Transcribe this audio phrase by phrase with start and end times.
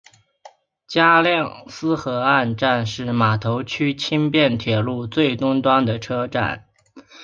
[0.87, 6.65] 加量斯河岸站是码头区轻便铁路最东端的车站。